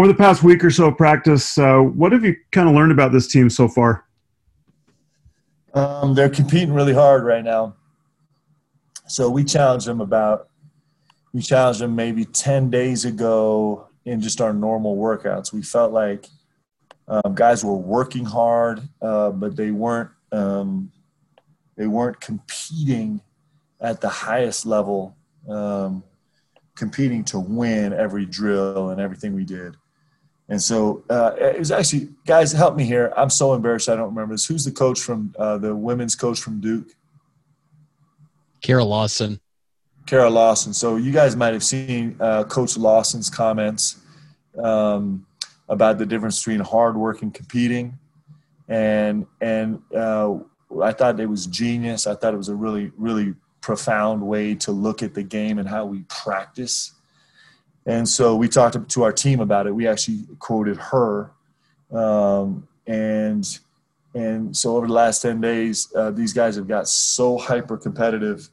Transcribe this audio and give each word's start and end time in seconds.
over 0.00 0.08
the 0.08 0.14
past 0.14 0.42
week 0.42 0.64
or 0.64 0.70
so 0.70 0.86
of 0.86 0.96
practice, 0.96 1.58
uh, 1.58 1.76
what 1.76 2.10
have 2.10 2.24
you 2.24 2.34
kind 2.52 2.66
of 2.66 2.74
learned 2.74 2.90
about 2.90 3.12
this 3.12 3.26
team 3.26 3.50
so 3.50 3.68
far? 3.68 4.06
Um, 5.74 6.14
they're 6.14 6.30
competing 6.30 6.72
really 6.72 6.94
hard 6.94 7.22
right 7.22 7.44
now. 7.44 7.76
So 9.06 9.28
we 9.28 9.44
challenged 9.44 9.86
them 9.86 10.00
about 10.00 10.48
we 11.34 11.42
challenged 11.42 11.80
them 11.82 11.94
maybe 11.94 12.24
10 12.24 12.70
days 12.70 13.04
ago 13.04 13.88
in 14.06 14.22
just 14.22 14.40
our 14.40 14.54
normal 14.54 14.96
workouts. 14.96 15.52
We 15.52 15.60
felt 15.60 15.92
like 15.92 16.26
um, 17.06 17.34
guys 17.34 17.62
were 17.62 17.76
working 17.76 18.24
hard, 18.24 18.80
uh, 19.02 19.28
but 19.32 19.54
they 19.54 19.70
weren't 19.70 20.08
um, 20.32 20.90
they 21.76 21.88
weren't 21.88 22.22
competing 22.22 23.20
at 23.82 24.00
the 24.00 24.08
highest 24.08 24.64
level, 24.64 25.14
um, 25.46 26.02
competing 26.74 27.22
to 27.24 27.38
win 27.38 27.92
every 27.92 28.24
drill 28.24 28.88
and 28.88 28.98
everything 28.98 29.34
we 29.34 29.44
did. 29.44 29.76
And 30.50 30.60
so 30.60 31.04
uh, 31.08 31.32
it 31.38 31.60
was 31.60 31.70
actually, 31.70 32.08
guys, 32.26 32.50
help 32.50 32.74
me 32.74 32.84
here. 32.84 33.12
I'm 33.16 33.30
so 33.30 33.54
embarrassed. 33.54 33.88
I 33.88 33.94
don't 33.94 34.08
remember 34.08 34.34
this. 34.34 34.46
Who's 34.46 34.64
the 34.64 34.72
coach 34.72 35.00
from 35.00 35.32
uh, 35.38 35.58
the 35.58 35.74
women's 35.74 36.16
coach 36.16 36.40
from 36.40 36.60
Duke? 36.60 36.88
Kara 38.60 38.84
Lawson. 38.84 39.40
Kara 40.06 40.28
Lawson. 40.28 40.74
So 40.74 40.96
you 40.96 41.12
guys 41.12 41.36
might 41.36 41.52
have 41.52 41.62
seen 41.62 42.16
uh, 42.18 42.42
Coach 42.44 42.76
Lawson's 42.76 43.30
comments 43.30 44.00
um, 44.58 45.24
about 45.68 45.98
the 45.98 46.04
difference 46.04 46.40
between 46.40 46.58
hard 46.58 46.96
work 46.96 47.22
and 47.22 47.32
competing, 47.32 47.96
and 48.68 49.26
and 49.40 49.80
uh, 49.96 50.34
I 50.82 50.92
thought 50.92 51.20
it 51.20 51.26
was 51.26 51.46
genius. 51.46 52.08
I 52.08 52.16
thought 52.16 52.34
it 52.34 52.38
was 52.38 52.48
a 52.48 52.56
really 52.56 52.90
really 52.96 53.34
profound 53.60 54.20
way 54.20 54.56
to 54.56 54.72
look 54.72 55.02
at 55.02 55.14
the 55.14 55.22
game 55.22 55.58
and 55.58 55.68
how 55.68 55.84
we 55.84 56.00
practice. 56.08 56.92
And 57.90 58.08
so 58.08 58.36
we 58.36 58.46
talked 58.48 58.88
to 58.88 59.02
our 59.02 59.12
team 59.12 59.40
about 59.40 59.66
it. 59.66 59.74
We 59.74 59.88
actually 59.88 60.20
quoted 60.38 60.76
her, 60.76 61.32
um, 61.92 62.68
and 62.86 63.44
and 64.14 64.56
so 64.56 64.76
over 64.76 64.86
the 64.86 64.92
last 64.92 65.22
ten 65.22 65.40
days, 65.40 65.92
uh, 65.96 66.12
these 66.12 66.32
guys 66.32 66.54
have 66.54 66.68
got 66.68 66.88
so 66.88 67.36
hyper 67.36 67.76
competitive 67.76 68.48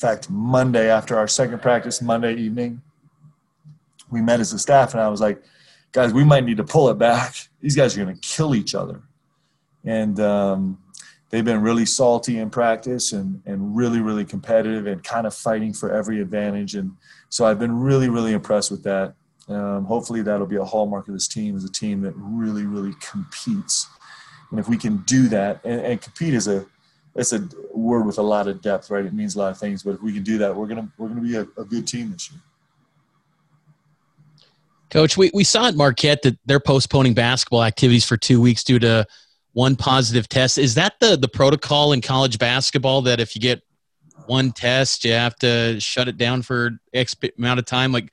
In 0.00 0.08
fact, 0.08 0.30
Monday 0.30 0.88
after 0.88 1.18
our 1.18 1.28
second 1.28 1.60
practice, 1.60 2.00
Monday 2.00 2.34
evening, 2.36 2.80
we 4.10 4.22
met 4.22 4.40
as 4.40 4.52
a 4.52 4.58
staff, 4.58 4.94
and 4.94 5.02
I 5.02 5.08
was 5.08 5.20
like, 5.20 5.42
guys, 5.92 6.12
we 6.12 6.24
might 6.24 6.44
need 6.44 6.58
to 6.58 6.64
pull 6.64 6.88
it 6.90 6.98
back. 6.98 7.34
These 7.60 7.76
guys 7.76 7.98
are 7.98 8.04
going 8.04 8.14
to 8.14 8.20
kill 8.20 8.54
each 8.54 8.74
other. 8.74 9.02
And 9.84 10.18
um, 10.20 10.78
they've 11.30 11.44
been 11.44 11.62
really 11.62 11.86
salty 11.86 12.38
in 12.38 12.50
practice 12.50 13.12
and, 13.12 13.42
and 13.46 13.74
really, 13.76 14.00
really 14.00 14.24
competitive 14.24 14.86
and 14.86 15.02
kind 15.02 15.26
of 15.26 15.34
fighting 15.34 15.72
for 15.72 15.92
every 15.92 16.20
advantage. 16.20 16.74
And 16.74 16.92
so 17.28 17.46
I've 17.46 17.58
been 17.58 17.78
really, 17.78 18.08
really 18.08 18.32
impressed 18.32 18.70
with 18.70 18.82
that. 18.82 19.14
Um, 19.48 19.84
hopefully, 19.84 20.22
that'll 20.22 20.46
be 20.46 20.56
a 20.56 20.64
hallmark 20.64 21.08
of 21.08 21.14
this 21.14 21.26
team 21.26 21.56
as 21.56 21.64
a 21.64 21.72
team 21.72 22.02
that 22.02 22.12
really, 22.16 22.66
really 22.66 22.94
competes. 23.00 23.88
And 24.50 24.60
if 24.60 24.68
we 24.68 24.76
can 24.76 24.98
do 24.98 25.28
that, 25.28 25.60
and, 25.64 25.80
and 25.80 26.00
compete 26.00 26.34
is 26.34 26.46
a 26.46 26.66
it's 27.16 27.32
a 27.32 27.48
word 27.74 28.06
with 28.06 28.18
a 28.18 28.22
lot 28.22 28.46
of 28.46 28.62
depth, 28.62 28.88
right? 28.90 29.04
It 29.04 29.12
means 29.12 29.34
a 29.34 29.40
lot 29.40 29.50
of 29.50 29.58
things, 29.58 29.82
but 29.82 29.94
if 29.94 30.02
we 30.02 30.12
can 30.12 30.22
do 30.22 30.38
that, 30.38 30.54
we're 30.54 30.68
gonna 30.68 30.88
we're 30.98 31.08
gonna 31.08 31.20
be 31.20 31.36
a, 31.36 31.42
a 31.60 31.64
good 31.64 31.86
team 31.86 32.12
this 32.12 32.30
year. 32.30 32.40
Coach, 34.90 35.16
we, 35.16 35.30
we 35.32 35.44
saw 35.44 35.68
at 35.68 35.76
Marquette 35.76 36.22
that 36.22 36.38
they're 36.46 36.60
postponing 36.60 37.14
basketball 37.14 37.62
activities 37.62 38.04
for 38.04 38.16
two 38.16 38.40
weeks 38.40 38.64
due 38.64 38.80
to 38.80 39.06
one 39.52 39.76
positive 39.76 40.28
test. 40.28 40.58
Is 40.58 40.74
that 40.74 40.94
the, 41.00 41.16
the 41.16 41.28
protocol 41.28 41.92
in 41.92 42.00
college 42.00 42.38
basketball 42.38 43.02
that 43.02 43.20
if 43.20 43.34
you 43.34 43.40
get 43.40 43.62
one 44.26 44.52
test, 44.52 45.04
you 45.04 45.12
have 45.12 45.36
to 45.36 45.80
shut 45.80 46.08
it 46.08 46.16
down 46.16 46.42
for 46.42 46.78
X 46.94 47.16
amount 47.38 47.58
of 47.58 47.66
time? 47.66 47.92
Like, 47.92 48.12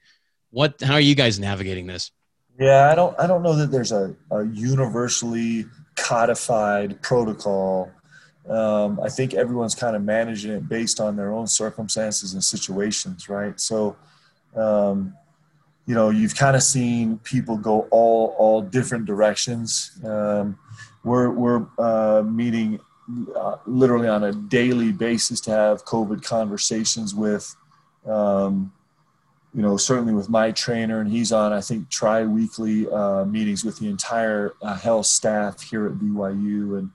what? 0.50 0.82
How 0.82 0.94
are 0.94 1.00
you 1.00 1.16
guys 1.16 1.40
navigating 1.40 1.88
this? 1.88 2.12
Yeah, 2.60 2.90
I 2.92 2.96
don't 2.96 3.20
I 3.20 3.28
don't 3.28 3.44
know 3.44 3.56
that 3.56 3.72
there's 3.72 3.92
a, 3.92 4.16
a 4.32 4.46
universally 4.46 5.66
codified 5.96 7.02
protocol 7.02 7.92
um, 8.50 9.00
I 9.04 9.10
think 9.10 9.34
everyone's 9.34 9.76
kind 9.76 9.96
of 9.96 10.04
managing 10.04 10.52
it 10.52 10.70
based 10.70 11.00
on 11.00 11.16
their 11.16 11.34
own 11.34 11.48
circumstances 11.48 12.34
and 12.34 12.44
situations, 12.44 13.28
right? 13.28 13.60
So, 13.60 13.98
um, 14.56 15.16
you 15.86 15.94
know, 15.94 16.10
you've 16.10 16.36
kind 16.36 16.56
of 16.56 16.64
seen 16.64 17.18
people 17.20 17.58
go 17.58 17.88
all 17.92 18.36
all 18.38 18.62
different 18.62 19.06
directions. 19.06 19.92
Um, 20.04 20.58
we're 21.08 21.30
we're 21.30 21.66
uh, 21.78 22.22
meeting 22.24 22.80
uh, 23.36 23.56
literally 23.66 24.08
on 24.08 24.26
a 24.26 24.34
daily 24.34 24.92
basis 24.92 25.40
to 25.42 25.52
have 25.52 25.86
COVID 25.86 26.22
conversations 26.24 27.16
with, 27.16 27.56
um, 28.06 28.74
you 29.54 29.62
know, 29.62 29.78
certainly 29.78 30.14
with 30.14 30.30
my 30.30 30.52
trainer, 30.52 31.00
and 31.00 31.10
he's 31.10 31.32
on 31.32 31.54
I 31.54 31.62
think 31.62 31.90
tri-weekly 31.90 32.90
uh, 32.90 33.26
meetings 33.26 33.64
with 33.64 33.80
the 33.80 33.88
entire 33.90 34.54
uh, 34.62 34.76
health 34.76 35.06
staff 35.06 35.62
here 35.62 35.88
at 35.88 35.94
BYU, 35.94 36.78
and 36.78 36.92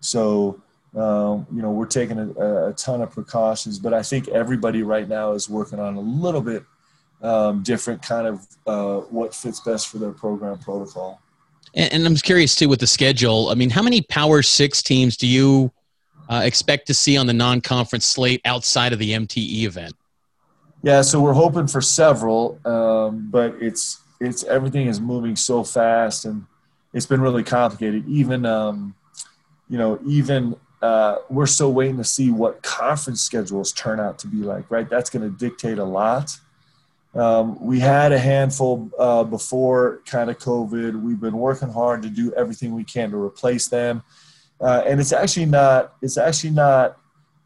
so 0.00 0.60
um, 0.96 1.46
you 1.52 1.60
know, 1.60 1.72
we're 1.72 1.86
taking 1.86 2.18
a, 2.18 2.68
a, 2.68 2.72
ton 2.74 3.02
of 3.02 3.10
precautions, 3.10 3.80
but 3.80 3.92
I 3.92 4.02
think 4.02 4.28
everybody 4.28 4.84
right 4.84 5.08
now 5.08 5.32
is 5.32 5.50
working 5.50 5.80
on 5.80 5.96
a 5.96 6.00
little 6.00 6.40
bit 6.40 6.62
um, 7.20 7.64
different 7.64 8.00
kind 8.00 8.28
of 8.28 8.46
uh, 8.66 9.00
what 9.10 9.34
fits 9.34 9.58
best 9.58 9.88
for 9.88 9.98
their 9.98 10.12
program 10.12 10.58
protocol. 10.58 11.20
And, 11.74 11.92
and, 11.92 12.06
I'm 12.06 12.16
curious 12.16 12.54
too 12.54 12.68
with 12.68 12.80
the 12.80 12.86
schedule. 12.86 13.48
I 13.48 13.54
mean, 13.54 13.70
how 13.70 13.82
many 13.82 14.02
Power 14.02 14.42
Six 14.42 14.82
teams 14.82 15.16
do 15.16 15.26
you 15.26 15.72
uh, 16.28 16.42
expect 16.44 16.86
to 16.86 16.94
see 16.94 17.16
on 17.16 17.26
the 17.26 17.32
non-conference 17.32 18.04
slate 18.04 18.40
outside 18.44 18.92
of 18.92 18.98
the 18.98 19.12
MTE 19.12 19.64
event? 19.64 19.94
Yeah, 20.82 21.00
so 21.00 21.20
we're 21.20 21.32
hoping 21.32 21.66
for 21.66 21.80
several, 21.80 22.60
um, 22.66 23.28
but 23.30 23.54
it's 23.60 24.00
it's 24.20 24.44
everything 24.44 24.86
is 24.86 25.00
moving 25.00 25.36
so 25.36 25.64
fast 25.64 26.24
and 26.24 26.46
it's 26.92 27.06
been 27.06 27.20
really 27.20 27.42
complicated. 27.42 28.06
Even 28.06 28.46
um, 28.46 28.94
you 29.68 29.78
know, 29.78 29.98
even 30.06 30.56
uh, 30.82 31.16
we're 31.30 31.46
still 31.46 31.72
waiting 31.72 31.96
to 31.96 32.04
see 32.04 32.30
what 32.30 32.62
conference 32.62 33.22
schedules 33.22 33.72
turn 33.72 33.98
out 33.98 34.18
to 34.18 34.26
be 34.26 34.38
like, 34.38 34.70
right? 34.70 34.88
That's 34.88 35.10
going 35.10 35.22
to 35.22 35.36
dictate 35.36 35.78
a 35.78 35.84
lot. 35.84 36.38
Um, 37.14 37.64
we 37.64 37.78
had 37.78 38.12
a 38.12 38.18
handful 38.18 38.90
uh, 38.98 39.24
before 39.24 40.00
kind 40.06 40.30
of 40.30 40.38
COVID. 40.38 41.00
We've 41.00 41.20
been 41.20 41.36
working 41.36 41.68
hard 41.70 42.02
to 42.02 42.08
do 42.08 42.32
everything 42.34 42.74
we 42.74 42.84
can 42.84 43.10
to 43.10 43.16
replace 43.16 43.68
them. 43.68 44.02
Uh, 44.60 44.82
and 44.86 45.00
it's 45.00 45.12
actually 45.12 45.46
not, 45.46 45.94
it's 46.02 46.16
actually 46.18 46.50
not, 46.50 46.98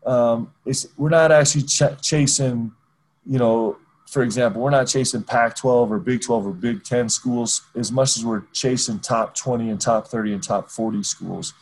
um, 0.06 0.52
it's, 0.64 0.86
we're 0.96 1.10
not 1.10 1.32
actually 1.32 1.64
ch- 1.64 2.00
chasing, 2.00 2.72
you 3.26 3.38
know, 3.38 3.76
for 4.06 4.22
example, 4.22 4.62
we're 4.62 4.70
not 4.70 4.86
chasing 4.86 5.22
Pac 5.22 5.54
12 5.56 5.92
or 5.92 5.98
Big 5.98 6.22
12 6.22 6.46
or 6.46 6.52
Big 6.52 6.82
10 6.82 7.10
schools 7.10 7.62
as 7.74 7.92
much 7.92 8.16
as 8.16 8.24
we're 8.24 8.44
chasing 8.52 8.98
top 9.00 9.34
20 9.34 9.68
and 9.68 9.80
top 9.80 10.08
30 10.08 10.32
and 10.32 10.42
top 10.42 10.70
40 10.70 11.02
schools 11.02 11.52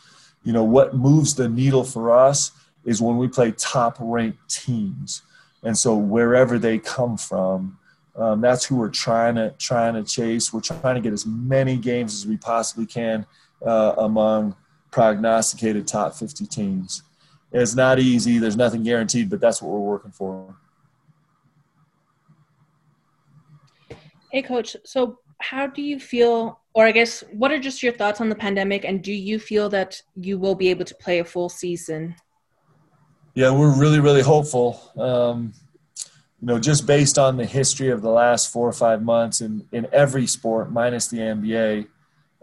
you 0.47 0.53
know 0.53 0.63
what 0.63 0.95
moves 0.95 1.35
the 1.35 1.49
needle 1.49 1.83
for 1.83 2.09
us 2.09 2.51
is 2.85 3.01
when 3.01 3.17
we 3.17 3.27
play 3.27 3.51
top 3.51 3.97
ranked 3.99 4.49
teams 4.49 5.21
and 5.61 5.77
so 5.77 5.93
wherever 5.97 6.57
they 6.57 6.79
come 6.79 7.17
from 7.17 7.77
um, 8.17 8.41
that's 8.41 8.65
who 8.65 8.75
we're 8.75 8.89
trying 8.89 9.35
to 9.35 9.53
trying 9.57 9.93
to 9.93 10.03
chase 10.03 10.51
we're 10.51 10.61
trying 10.61 10.95
to 10.95 11.01
get 11.01 11.13
as 11.13 11.25
many 11.25 11.77
games 11.77 12.13
as 12.13 12.27
we 12.27 12.37
possibly 12.37 12.85
can 12.85 13.25
uh, 13.65 13.93
among 13.97 14.55
prognosticated 14.91 15.87
top 15.87 16.13
50 16.15 16.45
teams 16.47 17.03
it's 17.51 17.75
not 17.75 17.99
easy 17.99 18.37
there's 18.37 18.57
nothing 18.57 18.83
guaranteed 18.83 19.29
but 19.29 19.39
that's 19.39 19.61
what 19.61 19.71
we're 19.71 19.79
working 19.79 20.11
for 20.11 20.55
hey 24.31 24.41
coach 24.41 24.75
so 24.83 25.19
how 25.39 25.67
do 25.67 25.81
you 25.81 25.99
feel 25.99 26.59
or 26.77 26.85
I 26.85 26.91
guess, 26.91 27.23
what 27.31 27.51
are 27.51 27.57
just 27.57 27.81
your 27.81 27.91
thoughts 27.91 28.21
on 28.21 28.29
the 28.29 28.35
pandemic, 28.35 28.85
and 28.85 29.01
do 29.01 29.11
you 29.11 29.39
feel 29.39 29.67
that 29.69 29.99
you 30.15 30.37
will 30.37 30.53
be 30.53 30.67
able 30.67 30.85
to 30.85 30.93
play 30.93 31.17
a 31.17 31.25
full 31.25 31.49
season? 31.49 32.13
Yeah, 33.33 33.49
we're 33.49 33.75
really, 33.75 33.99
really 33.99 34.21
hopeful. 34.21 34.79
Um, 34.95 35.53
you 36.41 36.47
know, 36.47 36.59
just 36.59 36.85
based 36.85 37.17
on 37.17 37.37
the 37.37 37.45
history 37.45 37.89
of 37.89 38.01
the 38.01 38.09
last 38.09 38.51
four 38.51 38.67
or 38.67 38.73
five 38.73 39.01
months 39.01 39.41
in, 39.41 39.67
in 39.71 39.87
every 39.91 40.27
sport, 40.27 40.71
minus 40.71 41.07
the 41.07 41.17
NBA, 41.17 41.87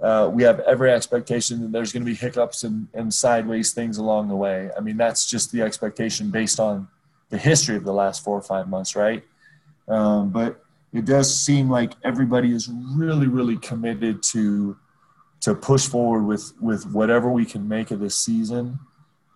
uh, 0.03 0.29
we 0.33 0.43
have 0.43 0.59
every 0.61 0.91
expectation 0.91 1.61
that 1.63 1.71
there's 1.71 1.93
going 1.93 2.05
to 2.05 2.11
be 2.11 2.17
hiccups 2.17 2.65
and, 2.65 2.89
and 2.93 3.15
sideways 3.15 3.73
things 3.73 3.99
along 3.99 4.29
the 4.29 4.35
way. 4.35 4.69
I 4.77 4.81
mean, 4.81 4.97
that's 4.97 5.27
just 5.31 5.53
the 5.53 5.63
expectation 5.63 6.31
based 6.31 6.59
on 6.59 6.89
the 7.31 7.39
history 7.39 7.77
of 7.77 7.85
the 7.85 7.93
last 7.93 8.25
four 8.25 8.37
or 8.37 8.43
five 8.43 8.69
months, 8.69 8.97
right? 8.97 9.23
Um, 9.87 10.31
but 10.31 10.61
it 10.93 11.05
does 11.05 11.35
seem 11.35 11.71
like 11.71 11.93
everybody 12.03 12.53
is 12.53 12.69
really, 12.69 13.27
really 13.27 13.57
committed 13.57 14.23
to 14.25 14.77
to 15.41 15.55
push 15.55 15.87
forward 15.87 16.23
with 16.23 16.55
with 16.61 16.87
whatever 16.87 17.29
we 17.31 17.45
can 17.45 17.69
make 17.69 17.91
of 17.91 18.01
this 18.01 18.17
season, 18.17 18.79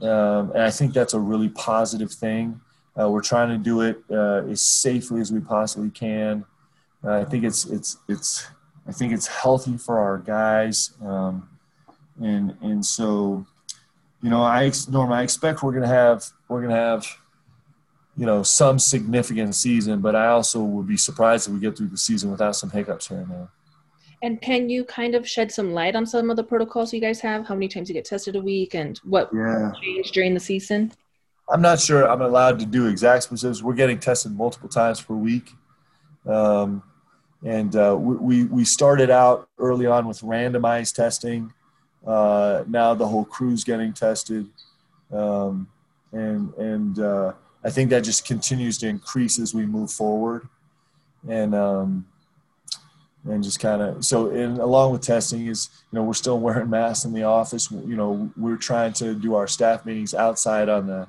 um, 0.00 0.52
and 0.52 0.62
I 0.62 0.70
think 0.70 0.94
that's 0.94 1.12
a 1.12 1.20
really 1.20 1.50
positive 1.50 2.10
thing. 2.10 2.60
Uh, 2.98 3.08
we're 3.08 3.22
trying 3.22 3.48
to 3.48 3.58
do 3.58 3.82
it 3.82 4.02
uh, 4.10 4.42
as 4.50 4.62
safely 4.62 5.20
as 5.20 5.30
we 5.30 5.40
possibly 5.40 5.90
can. 5.90 6.44
Uh, 7.04 7.12
I 7.20 7.24
think 7.24 7.44
it's 7.44 7.64
it's 7.66 7.98
it's 8.08 8.46
I 8.86 8.92
think 8.92 9.12
it's 9.12 9.26
healthy 9.26 9.76
for 9.76 9.98
our 9.98 10.18
guys, 10.18 10.92
um, 11.04 11.48
and 12.20 12.56
and 12.60 12.84
so 12.84 13.46
you 14.22 14.30
know 14.30 14.42
I 14.42 14.72
Norm 14.90 15.12
I 15.12 15.22
expect 15.22 15.62
we're 15.62 15.72
gonna 15.72 15.86
have 15.86 16.24
we're 16.48 16.62
gonna 16.62 16.74
have 16.74 17.06
you 18.18 18.26
know, 18.26 18.42
some 18.42 18.80
significant 18.80 19.54
season. 19.54 20.00
But 20.00 20.16
I 20.16 20.26
also 20.26 20.60
would 20.60 20.88
be 20.88 20.96
surprised 20.96 21.46
if 21.46 21.54
we 21.54 21.60
get 21.60 21.78
through 21.78 21.86
the 21.86 21.96
season 21.96 22.32
without 22.32 22.56
some 22.56 22.68
hiccups 22.68 23.06
here 23.06 23.18
and 23.18 23.30
there. 23.30 23.48
And 24.22 24.42
can 24.42 24.68
you 24.68 24.84
kind 24.84 25.14
of 25.14 25.26
shed 25.26 25.52
some 25.52 25.72
light 25.72 25.94
on 25.94 26.04
some 26.04 26.28
of 26.28 26.36
the 26.36 26.42
protocols 26.42 26.92
you 26.92 27.00
guys 27.00 27.20
have? 27.20 27.46
How 27.46 27.54
many 27.54 27.68
times 27.68 27.88
you 27.88 27.92
get 27.94 28.04
tested 28.04 28.34
a 28.34 28.40
week 28.40 28.74
and 28.74 28.98
what 29.04 29.30
Yeah. 29.32 29.70
changed 29.80 30.12
during 30.12 30.34
the 30.34 30.40
season? 30.40 30.90
I'm 31.50 31.62
not 31.62 31.80
sure 31.80 32.08
I'm 32.08 32.20
allowed 32.20 32.58
to 32.58 32.66
do 32.66 32.86
exact 32.86 33.24
specifics. 33.24 33.62
We're 33.62 33.74
getting 33.74 33.98
tested 33.98 34.32
multiple 34.32 34.68
times 34.68 35.00
per 35.00 35.14
week. 35.14 35.52
Um, 36.26 36.82
and 37.44 37.74
uh, 37.74 37.96
we, 37.98 38.44
we, 38.44 38.64
started 38.64 39.10
out 39.10 39.48
early 39.58 39.86
on 39.86 40.06
with 40.06 40.20
randomized 40.20 40.94
testing. 40.94 41.52
Uh, 42.06 42.64
now 42.66 42.94
the 42.94 43.06
whole 43.06 43.24
crew's 43.24 43.64
getting 43.64 43.92
tested. 43.92 44.48
Um, 45.12 45.68
and 46.12 46.52
and 46.54 46.98
uh, 46.98 47.32
I 47.64 47.70
think 47.70 47.90
that 47.90 48.02
just 48.02 48.26
continues 48.26 48.76
to 48.78 48.88
increase 48.88 49.38
as 49.38 49.54
we 49.54 49.64
move 49.64 49.90
forward. 49.90 50.48
And 51.28 51.54
um, 51.54 52.06
and 53.24 53.42
just 53.42 53.60
kind 53.60 53.82
of 53.82 54.04
so 54.04 54.30
and 54.30 54.58
along 54.58 54.92
with 54.92 55.02
testing 55.02 55.46
is 55.46 55.70
you 55.92 55.98
know 55.98 56.04
we're 56.04 56.14
still 56.14 56.38
wearing 56.40 56.70
masks 56.70 57.04
in 57.04 57.12
the 57.12 57.24
office 57.24 57.70
you 57.70 57.96
know 57.96 58.30
we're 58.36 58.56
trying 58.56 58.92
to 58.92 59.14
do 59.14 59.34
our 59.34 59.46
staff 59.46 59.84
meetings 59.84 60.14
outside 60.14 60.68
on 60.68 60.86
the 60.86 61.08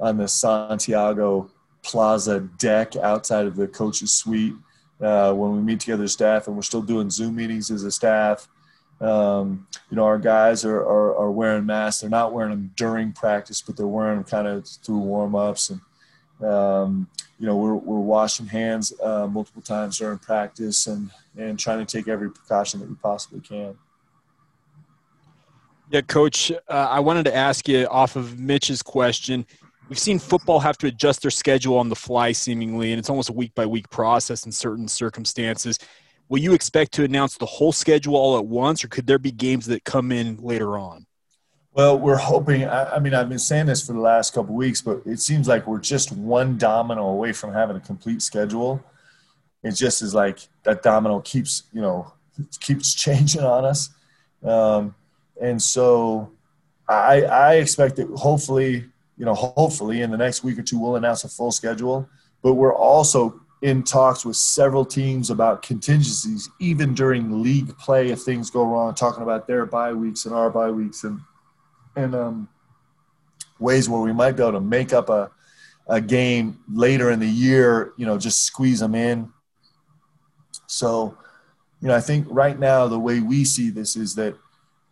on 0.00 0.16
the 0.16 0.28
santiago 0.28 1.50
plaza 1.82 2.40
deck 2.58 2.96
outside 2.96 3.46
of 3.46 3.56
the 3.56 3.68
coach's 3.68 4.12
suite 4.12 4.54
uh, 5.00 5.32
when 5.32 5.54
we 5.54 5.60
meet 5.60 5.80
together 5.80 6.08
staff 6.08 6.46
and 6.46 6.56
we're 6.56 6.62
still 6.62 6.82
doing 6.82 7.10
zoom 7.10 7.36
meetings 7.36 7.70
as 7.70 7.84
a 7.84 7.90
staff 7.90 8.48
um, 9.00 9.66
you 9.90 9.96
know 9.96 10.04
our 10.04 10.18
guys 10.18 10.64
are, 10.64 10.80
are, 10.80 11.16
are 11.16 11.30
wearing 11.30 11.66
masks 11.66 12.00
they're 12.00 12.10
not 12.10 12.32
wearing 12.32 12.50
them 12.50 12.72
during 12.76 13.12
practice 13.12 13.60
but 13.60 13.76
they're 13.76 13.86
wearing 13.86 14.16
them 14.16 14.24
kind 14.24 14.46
of 14.46 14.66
through 14.66 14.98
warm-ups 14.98 15.70
and 15.70 15.80
um, 16.50 17.08
you 17.38 17.46
know 17.46 17.56
we're, 17.56 17.74
we're 17.74 17.98
washing 17.98 18.46
hands 18.46 18.92
uh, 19.02 19.26
multiple 19.26 19.62
times 19.62 19.98
during 19.98 20.18
practice 20.18 20.86
and 20.86 21.10
and 21.36 21.58
trying 21.58 21.84
to 21.84 21.96
take 21.96 22.08
every 22.08 22.30
precaution 22.30 22.80
that 22.80 22.88
we 22.88 22.94
possibly 22.96 23.40
can 23.40 23.76
Yeah, 25.90 26.00
coach, 26.00 26.50
uh, 26.50 26.56
I 26.68 27.00
wanted 27.00 27.24
to 27.26 27.34
ask 27.34 27.68
you 27.68 27.86
off 27.86 28.16
of 28.16 28.40
Mitch's 28.40 28.82
question. 28.82 29.46
We've 29.88 29.98
seen 29.98 30.18
football 30.18 30.60
have 30.60 30.76
to 30.78 30.88
adjust 30.88 31.22
their 31.22 31.30
schedule 31.30 31.78
on 31.78 31.88
the 31.88 31.96
fly, 31.96 32.32
seemingly, 32.32 32.92
and 32.92 32.98
it's 32.98 33.08
almost 33.08 33.28
a 33.28 33.32
week 33.32 33.54
by 33.54 33.66
week 33.66 33.88
process 33.90 34.44
in 34.44 34.52
certain 34.52 34.88
circumstances. 34.88 35.78
Will 36.28 36.40
you 36.40 36.54
expect 36.54 36.92
to 36.94 37.04
announce 37.04 37.36
the 37.36 37.46
whole 37.46 37.72
schedule 37.72 38.16
all 38.16 38.36
at 38.36 38.46
once, 38.46 38.84
or 38.84 38.88
could 38.88 39.06
there 39.06 39.18
be 39.18 39.30
games 39.30 39.66
that 39.66 39.84
come 39.84 40.10
in 40.10 40.38
later 40.38 40.76
on? 40.78 41.06
well 41.76 41.98
we're 41.98 42.16
hoping 42.16 42.64
I, 42.64 42.94
I 42.94 42.98
mean 42.98 43.12
i've 43.12 43.28
been 43.28 43.38
saying 43.38 43.66
this 43.66 43.86
for 43.86 43.92
the 43.92 44.00
last 44.00 44.32
couple 44.32 44.54
weeks 44.54 44.80
but 44.80 45.02
it 45.04 45.20
seems 45.20 45.46
like 45.46 45.66
we're 45.66 45.78
just 45.78 46.10
one 46.10 46.56
domino 46.56 47.06
away 47.06 47.32
from 47.32 47.52
having 47.52 47.76
a 47.76 47.80
complete 47.80 48.22
schedule 48.22 48.82
it 49.62 49.72
just 49.72 50.00
is 50.00 50.14
like 50.14 50.38
that 50.62 50.82
domino 50.82 51.20
keeps 51.20 51.64
you 51.72 51.82
know 51.82 52.12
keeps 52.60 52.94
changing 52.94 53.42
on 53.42 53.64
us 53.66 53.90
um, 54.42 54.94
and 55.40 55.62
so 55.62 56.32
I, 56.88 57.22
I 57.22 57.54
expect 57.56 57.96
that 57.96 58.08
hopefully, 58.08 58.84
you 59.16 59.24
know, 59.24 59.34
hopefully 59.34 60.02
in 60.02 60.10
the 60.10 60.16
next 60.16 60.44
week 60.44 60.58
or 60.58 60.62
two 60.62 60.78
we'll 60.78 60.96
announce 60.96 61.24
a 61.24 61.28
full 61.28 61.52
schedule. 61.52 62.08
But 62.42 62.54
we're 62.54 62.74
also 62.74 63.40
in 63.62 63.82
talks 63.82 64.24
with 64.24 64.36
several 64.36 64.84
teams 64.84 65.30
about 65.30 65.62
contingencies, 65.62 66.50
even 66.60 66.94
during 66.94 67.42
league 67.42 67.76
play 67.78 68.10
if 68.10 68.20
things 68.20 68.50
go 68.50 68.64
wrong, 68.64 68.94
talking 68.94 69.22
about 69.22 69.46
their 69.46 69.64
bye 69.66 69.92
weeks 69.92 70.26
and 70.26 70.34
our 70.34 70.50
bye 70.50 70.70
weeks 70.70 71.04
and 71.04 71.20
and 71.96 72.14
um, 72.14 72.48
ways 73.58 73.88
where 73.88 74.00
we 74.00 74.12
might 74.12 74.32
be 74.32 74.42
able 74.42 74.52
to 74.52 74.60
make 74.60 74.92
up 74.92 75.08
a 75.08 75.30
a 75.88 76.00
game 76.00 76.58
later 76.72 77.10
in 77.10 77.20
the 77.20 77.28
year, 77.28 77.92
you 77.96 78.06
know, 78.06 78.18
just 78.18 78.42
squeeze 78.42 78.80
them 78.80 78.94
in. 78.94 79.32
So, 80.66 81.16
you 81.80 81.88
know, 81.88 81.94
I 81.94 82.00
think 82.00 82.26
right 82.28 82.58
now 82.58 82.88
the 82.88 82.98
way 82.98 83.20
we 83.20 83.44
see 83.44 83.70
this 83.70 83.96
is 83.96 84.14
that 84.16 84.34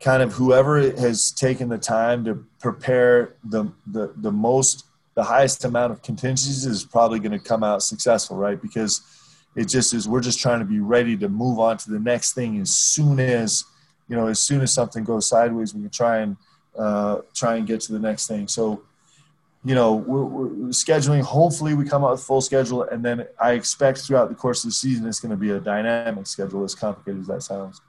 kind 0.05 0.23
of 0.23 0.35
whoever 0.35 0.79
has 0.83 1.33
taken 1.33 1.71
the 1.71 1.79
time 1.79 2.27
to 2.27 2.45
prepare 2.61 3.37
the 3.43 3.73
the, 3.87 4.13
the 4.17 4.31
most 4.31 4.85
the 5.15 5.25
highest 5.25 5.65
amount 5.65 5.93
of 5.93 6.03
contingencies 6.03 6.67
is 6.67 6.85
probably 6.85 7.19
going 7.19 7.33
to 7.33 7.39
come 7.39 7.65
out 7.65 7.83
successful 7.83 8.37
right? 8.37 8.61
Because 8.61 9.01
it 9.57 9.65
just 9.65 9.95
is 9.95 10.07
we're 10.07 10.21
just 10.21 10.39
trying 10.39 10.59
to 10.59 10.67
be 10.67 10.79
ready 10.79 11.17
to 11.17 11.29
move 11.31 11.59
on 11.59 11.79
to 11.79 11.91
the 11.91 11.99
next 11.99 12.35
thing 12.35 12.61
as 12.61 12.71
soon 12.71 13.19
as 13.19 13.65
you 14.07 14.15
know 14.15 14.27
as 14.27 14.41
soon 14.41 14.61
as 14.61 14.75
something 14.75 15.05
goes 15.05 15.27
sideways 15.27 15.75
we 15.75 15.81
can 15.81 15.91
try 15.91 16.19
and 16.19 16.37
uh, 16.79 17.21
try 17.33 17.57
and 17.57 17.67
get 17.67 17.81
to 17.81 17.93
the 17.93 17.99
next 17.99 18.27
thing. 18.27 18.47
So 18.47 18.83
you 19.65 19.75
know 19.75 19.95
we're, 19.95 20.25
we're 20.25 20.69
scheduling 20.69 21.23
hopefully 21.23 21.73
we 21.73 21.87
come 21.87 22.05
out 22.05 22.11
with 22.11 22.23
full 22.23 22.43
schedule 22.43 22.83
and 22.83 23.03
then 23.03 23.27
i 23.41 23.53
expect 23.53 23.97
throughout 23.99 24.29
the 24.29 24.35
course 24.35 24.63
of 24.63 24.69
the 24.69 24.75
season 24.75 25.07
it's 25.07 25.21
going 25.21 25.31
to 25.31 25.39
be 25.39 25.53
a 25.53 25.59
dynamic 25.59 26.27
schedule 26.27 26.63
as 26.65 26.75
complicated 26.75 27.23
as 27.23 27.27
that 27.29 27.43
sounds 27.43 27.81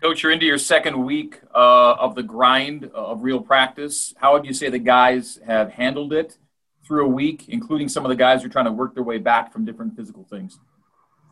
Coach, 0.00 0.22
you're 0.22 0.32
into 0.32 0.46
your 0.46 0.56
second 0.56 1.04
week 1.04 1.42
uh, 1.54 1.92
of 1.92 2.14
the 2.14 2.22
grind 2.22 2.90
of 2.94 3.22
real 3.22 3.38
practice. 3.38 4.14
How 4.16 4.32
would 4.32 4.46
you 4.46 4.54
say 4.54 4.70
the 4.70 4.78
guys 4.78 5.38
have 5.46 5.72
handled 5.72 6.14
it 6.14 6.38
through 6.86 7.04
a 7.04 7.08
week, 7.08 7.50
including 7.50 7.86
some 7.90 8.06
of 8.06 8.08
the 8.08 8.16
guys 8.16 8.40
who 8.40 8.46
are 8.48 8.50
trying 8.50 8.64
to 8.64 8.72
work 8.72 8.94
their 8.94 9.02
way 9.02 9.18
back 9.18 9.52
from 9.52 9.66
different 9.66 9.94
physical 9.94 10.24
things? 10.24 10.58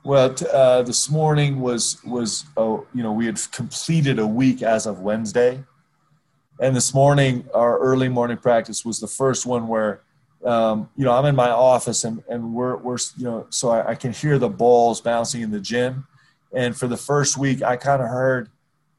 Well, 0.05 0.35
t- 0.35 0.45
uh, 0.53 0.83
this 0.83 1.11
morning 1.11 1.61
was 1.61 2.05
was 2.05 2.45
oh, 2.59 2.87
you 2.95 3.03
know 3.03 3.11
we 3.11 3.25
had 3.25 3.41
completed 3.53 4.19
a 4.19 4.27
week 4.27 4.63
as 4.63 4.85
of 4.85 5.01
Wednesday, 5.01 5.65
and 6.61 6.77
this 6.77 6.93
morning 6.93 7.49
our 7.55 7.79
early 7.79 8.11
morning 8.11 8.37
practice 8.37 8.85
was 8.85 9.01
the 9.01 9.09
first 9.09 9.47
one 9.47 9.67
where 9.67 10.03
um, 10.45 10.91
you 10.95 11.07
know 11.07 11.13
I'm 11.13 11.25
in 11.25 11.35
my 11.35 11.49
office 11.49 12.05
and 12.05 12.23
and 12.29 12.53
we're 12.53 12.77
we're 12.77 12.99
you 13.17 13.25
know 13.25 13.47
so 13.49 13.71
I, 13.71 13.93
I 13.93 13.95
can 13.95 14.13
hear 14.13 14.39
the 14.39 14.51
balls 14.51 15.01
bouncing 15.01 15.41
in 15.41 15.53
the 15.53 15.61
gym, 15.61 16.07
and 16.53 16.77
for 16.77 16.87
the 16.87 16.99
first 16.99 17.39
week 17.39 17.63
I 17.63 17.77
kind 17.77 18.03
of 18.03 18.09
heard 18.09 18.51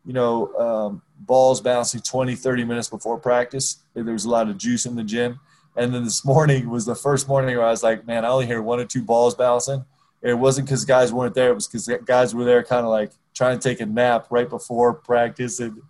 you 0.09 0.13
know 0.13 0.33
um, 0.56 1.01
balls 1.19 1.61
bouncing 1.61 2.01
20 2.01 2.35
30 2.35 2.63
minutes 2.65 2.89
before 2.89 3.19
practice. 3.19 3.83
There 3.94 4.03
was 4.06 4.25
a 4.25 4.29
lot 4.29 4.50
of 4.50 4.57
juice 4.57 4.85
in 4.85 4.95
the 4.95 5.03
gym, 5.03 5.39
and 5.77 5.94
then 5.94 6.03
this 6.03 6.25
morning 6.33 6.69
was 6.69 6.85
the 6.85 6.95
first 6.95 7.27
morning 7.27 7.56
where 7.56 7.65
I 7.65 7.71
was 7.71 7.83
like, 7.83 8.07
man, 8.07 8.25
I 8.25 8.29
only 8.29 8.47
hear 8.47 8.61
one 8.61 8.79
or 8.79 8.85
two 8.85 9.03
balls 9.03 9.35
bouncing 9.35 9.85
it 10.21 10.33
wasn't 10.33 10.67
because 10.67 10.85
guys 10.85 11.13
weren't 11.13 11.33
there. 11.33 11.50
It 11.50 11.56
was 11.56 11.67
because 11.67 11.88
guys 12.06 12.35
were 12.35 12.44
there, 12.44 12.63
kind 12.63 12.85
of 12.85 12.91
like 12.91 13.11
trying 13.33 13.57
to 13.57 13.69
take 13.69 13.79
a 13.79 13.85
nap 13.85 14.27
right 14.29 14.50
before 14.50 14.94
practice 14.94 15.59
and 15.59 15.81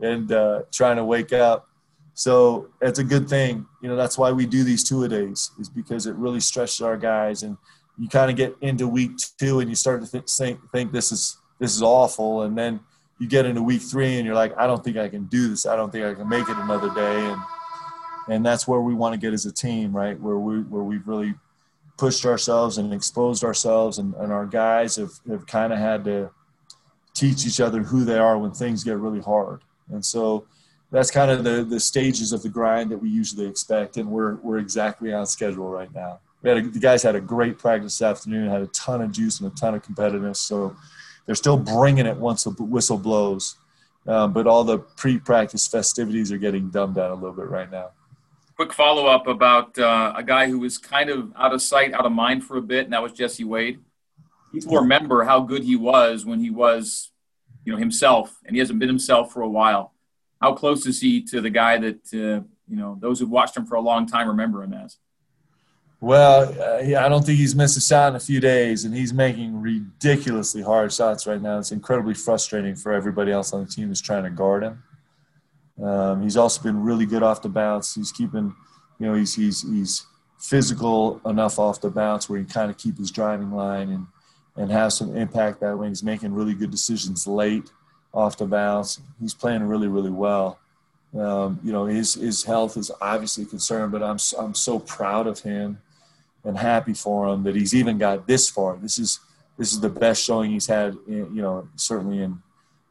and 0.00 0.30
uh, 0.32 0.62
trying 0.72 0.96
to 0.96 1.04
wake 1.04 1.32
up. 1.32 1.68
So 2.14 2.68
it's 2.82 2.98
a 2.98 3.04
good 3.04 3.28
thing. 3.28 3.66
You 3.82 3.88
know, 3.88 3.96
that's 3.96 4.18
why 4.18 4.32
we 4.32 4.46
do 4.46 4.64
these 4.64 4.84
two 4.84 5.04
a 5.04 5.08
days, 5.08 5.52
is 5.58 5.68
because 5.68 6.06
it 6.06 6.14
really 6.16 6.40
stretches 6.40 6.80
our 6.80 6.96
guys. 6.96 7.42
And 7.42 7.56
you 7.98 8.08
kind 8.08 8.30
of 8.30 8.36
get 8.36 8.56
into 8.60 8.88
week 8.88 9.12
two 9.38 9.60
and 9.60 9.70
you 9.70 9.76
start 9.76 10.00
to 10.00 10.06
think, 10.06 10.28
think 10.28 10.60
think 10.72 10.92
this 10.92 11.12
is 11.12 11.38
this 11.58 11.74
is 11.74 11.82
awful, 11.82 12.42
and 12.42 12.58
then 12.58 12.80
you 13.18 13.28
get 13.28 13.46
into 13.46 13.62
week 13.62 13.82
three 13.82 14.16
and 14.16 14.26
you're 14.26 14.34
like, 14.34 14.56
I 14.58 14.66
don't 14.66 14.84
think 14.84 14.96
I 14.96 15.08
can 15.08 15.24
do 15.24 15.48
this. 15.48 15.66
I 15.66 15.76
don't 15.76 15.90
think 15.90 16.04
I 16.04 16.14
can 16.14 16.28
make 16.28 16.48
it 16.48 16.56
another 16.58 16.92
day. 16.94 17.26
And 17.26 17.40
and 18.28 18.44
that's 18.44 18.66
where 18.66 18.80
we 18.80 18.92
want 18.92 19.14
to 19.14 19.20
get 19.20 19.32
as 19.32 19.46
a 19.46 19.52
team, 19.52 19.94
right? 19.94 20.20
Where 20.20 20.38
we 20.38 20.60
where 20.62 20.82
we've 20.82 21.06
really 21.06 21.34
pushed 21.96 22.26
ourselves 22.26 22.78
and 22.78 22.92
exposed 22.92 23.42
ourselves 23.42 23.98
and, 23.98 24.14
and 24.14 24.32
our 24.32 24.46
guys 24.46 24.96
have, 24.96 25.12
have 25.28 25.46
kind 25.46 25.72
of 25.72 25.78
had 25.78 26.04
to 26.04 26.30
teach 27.14 27.46
each 27.46 27.60
other 27.60 27.82
who 27.82 28.04
they 28.04 28.18
are 28.18 28.38
when 28.38 28.52
things 28.52 28.84
get 28.84 28.98
really 28.98 29.20
hard 29.20 29.62
and 29.90 30.04
so 30.04 30.46
that's 30.90 31.10
kind 31.10 31.30
of 31.30 31.42
the, 31.42 31.64
the 31.64 31.80
stages 31.80 32.32
of 32.32 32.42
the 32.42 32.48
grind 32.48 32.90
that 32.90 32.98
we 32.98 33.08
usually 33.08 33.46
expect 33.46 33.96
and 33.96 34.08
we're, 34.08 34.36
we're 34.36 34.58
exactly 34.58 35.12
on 35.12 35.26
schedule 35.26 35.68
right 35.68 35.92
now 35.94 36.18
we 36.42 36.50
had 36.50 36.58
a, 36.58 36.68
the 36.68 36.78
guys 36.78 37.02
had 37.02 37.16
a 37.16 37.20
great 37.20 37.58
practice 37.58 38.02
afternoon 38.02 38.50
had 38.50 38.60
a 38.60 38.66
ton 38.68 39.00
of 39.00 39.10
juice 39.10 39.40
and 39.40 39.50
a 39.50 39.54
ton 39.54 39.74
of 39.74 39.82
competitiveness 39.82 40.36
so 40.36 40.76
they're 41.26 41.34
still 41.34 41.56
bringing 41.56 42.06
it 42.06 42.16
once 42.16 42.44
the 42.44 42.50
whistle 42.62 42.98
blows 42.98 43.56
um, 44.06 44.32
but 44.32 44.46
all 44.46 44.62
the 44.64 44.78
pre-practice 44.78 45.66
festivities 45.66 46.30
are 46.30 46.38
getting 46.38 46.70
dumbed 46.70 46.94
down 46.94 47.10
a 47.10 47.14
little 47.14 47.34
bit 47.34 47.48
right 47.48 47.70
now 47.70 47.90
Quick 48.56 48.72
follow 48.72 49.06
up 49.06 49.26
about 49.26 49.78
uh, 49.78 50.14
a 50.16 50.22
guy 50.22 50.48
who 50.48 50.58
was 50.58 50.78
kind 50.78 51.10
of 51.10 51.30
out 51.36 51.52
of 51.52 51.60
sight, 51.60 51.92
out 51.92 52.06
of 52.06 52.12
mind 52.12 52.42
for 52.42 52.56
a 52.56 52.62
bit, 52.62 52.84
and 52.84 52.92
that 52.94 53.02
was 53.02 53.12
Jesse 53.12 53.44
Wade. 53.44 53.80
People 54.50 54.78
remember 54.78 55.24
how 55.24 55.40
good 55.40 55.62
he 55.62 55.76
was 55.76 56.24
when 56.24 56.40
he 56.40 56.48
was, 56.48 57.12
you 57.66 57.72
know, 57.72 57.78
himself, 57.78 58.34
and 58.46 58.56
he 58.56 58.60
hasn't 58.60 58.78
been 58.78 58.88
himself 58.88 59.30
for 59.30 59.42
a 59.42 59.48
while. 59.48 59.92
How 60.40 60.54
close 60.54 60.86
is 60.86 61.02
he 61.02 61.22
to 61.24 61.42
the 61.42 61.50
guy 61.50 61.76
that 61.76 62.00
uh, 62.14 62.48
you 62.66 62.76
know 62.76 62.96
those 62.98 63.20
who've 63.20 63.28
watched 63.28 63.54
him 63.54 63.66
for 63.66 63.74
a 63.74 63.80
long 63.80 64.06
time 64.06 64.26
remember 64.26 64.62
him 64.62 64.72
as? 64.72 64.96
Well, 66.00 66.54
uh, 66.62 66.82
yeah, 66.82 67.04
I 67.04 67.08
don't 67.08 67.24
think 67.24 67.38
he's 67.38 67.54
missed 67.54 67.76
a 67.76 67.80
shot 67.80 68.10
in 68.10 68.16
a 68.16 68.20
few 68.20 68.38
days, 68.38 68.84
and 68.84 68.94
he's 68.94 69.14
making 69.14 69.60
ridiculously 69.60 70.62
hard 70.62 70.92
shots 70.92 71.26
right 71.26 71.40
now. 71.40 71.58
It's 71.58 71.72
incredibly 71.72 72.14
frustrating 72.14 72.76
for 72.76 72.92
everybody 72.92 73.32
else 73.32 73.52
on 73.52 73.64
the 73.64 73.70
team 73.70 73.88
who's 73.88 74.02
trying 74.02 74.24
to 74.24 74.30
guard 74.30 74.62
him. 74.62 74.82
Um, 75.82 76.22
he's 76.22 76.36
also 76.36 76.62
been 76.62 76.82
really 76.82 77.06
good 77.06 77.22
off 77.22 77.42
the 77.42 77.48
bounce. 77.48 77.94
He's 77.94 78.12
keeping, 78.12 78.54
you 78.98 79.06
know, 79.06 79.14
he's 79.14 79.34
he's 79.34 79.62
he's 79.62 80.06
physical 80.38 81.20
enough 81.24 81.58
off 81.58 81.80
the 81.80 81.90
bounce 81.90 82.28
where 82.28 82.38
he 82.38 82.44
kind 82.44 82.70
of 82.70 82.76
keep 82.76 82.98
his 82.98 83.10
driving 83.10 83.52
line 83.52 83.90
and 83.90 84.06
and 84.56 84.70
have 84.70 84.92
some 84.92 85.16
impact 85.16 85.60
that 85.60 85.78
way. 85.78 85.88
He's 85.88 86.02
making 86.02 86.34
really 86.34 86.54
good 86.54 86.70
decisions 86.70 87.26
late 87.26 87.70
off 88.12 88.36
the 88.36 88.46
bounce. 88.46 89.00
He's 89.20 89.34
playing 89.34 89.62
really 89.64 89.88
really 89.88 90.10
well, 90.10 90.58
Um, 91.14 91.58
you 91.62 91.72
know, 91.72 91.86
his 91.86 92.14
his 92.14 92.44
health 92.44 92.76
is 92.76 92.90
obviously 93.00 93.44
a 93.44 93.46
concern, 93.46 93.90
but 93.90 94.02
I'm 94.02 94.18
I'm 94.38 94.54
so 94.54 94.78
proud 94.78 95.26
of 95.26 95.40
him 95.40 95.78
and 96.46 96.56
happy 96.56 96.94
for 96.94 97.28
him 97.28 97.42
that 97.42 97.56
he's 97.56 97.74
even 97.74 97.98
got 97.98 98.26
this 98.26 98.48
far. 98.48 98.76
This 98.76 98.98
is 98.98 99.20
this 99.58 99.72
is 99.72 99.80
the 99.80 99.88
best 99.88 100.22
showing 100.22 100.50
he's 100.52 100.66
had, 100.66 100.96
in, 101.06 101.34
you 101.34 101.42
know, 101.42 101.68
certainly 101.76 102.22
in 102.22 102.40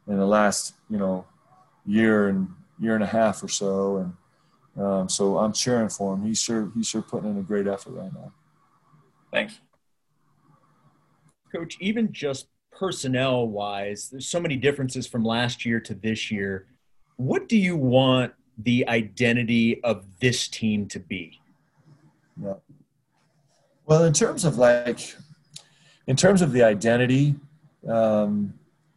in 0.06 0.18
the 0.18 0.26
last 0.26 0.74
you 0.90 0.98
know 0.98 1.24
year 1.86 2.28
and 2.28 2.48
year 2.78 2.94
and 2.94 3.02
a 3.02 3.06
half 3.06 3.42
or 3.42 3.48
so, 3.48 3.96
and 4.76 4.84
um, 4.84 5.08
so 5.08 5.38
I'm 5.38 5.52
cheering 5.52 5.88
for 5.88 6.14
him. 6.14 6.24
He's 6.24 6.40
sure 6.40 6.70
he's 6.76 6.86
sure 6.86 7.02
putting 7.02 7.30
in 7.30 7.38
a 7.38 7.42
great 7.42 7.66
effort 7.66 7.92
right 7.92 8.12
now. 8.12 8.32
Thanks, 9.32 9.58
Coach. 11.52 11.76
Even 11.80 12.12
just 12.12 12.48
personnel 12.70 13.48
wise, 13.48 14.10
there's 14.10 14.28
so 14.28 14.38
many 14.38 14.56
differences 14.56 15.06
from 15.06 15.24
last 15.24 15.64
year 15.64 15.80
to 15.80 15.94
this 15.94 16.30
year. 16.30 16.66
What 17.16 17.48
do 17.48 17.56
you 17.56 17.74
want 17.76 18.34
the 18.58 18.86
identity 18.86 19.82
of 19.82 20.04
this 20.20 20.46
team 20.46 20.86
to 20.88 21.00
be? 21.00 21.40
Yeah. 22.42 22.54
Well, 23.86 24.04
in 24.04 24.12
terms 24.12 24.44
of 24.44 24.58
like, 24.58 25.14
in 26.08 26.16
terms 26.16 26.42
of 26.42 26.52
the 26.52 26.64
identity, 26.64 27.36
um, 27.88 28.52